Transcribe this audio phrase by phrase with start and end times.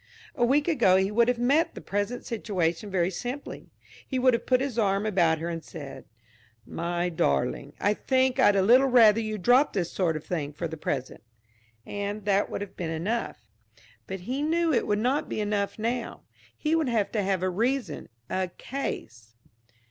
[0.33, 3.69] A week ago he would have met the present situation very simply.
[4.07, 6.05] He would have put his arm about her and said:
[6.65, 10.67] "My darling, I think I'd a little rather you dropped this sort of thing for
[10.67, 11.21] the present."
[11.85, 13.47] And that would have been enough.
[14.07, 16.23] But he knew it would not be enough now.
[16.57, 19.35] He would have to have a reason, a case.